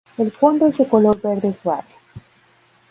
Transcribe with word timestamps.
El 0.17 0.31
fondo 0.31 0.65
es 0.65 0.79
de 0.79 0.87
color 0.89 1.21
verde 1.21 1.53
suave. 1.53 1.87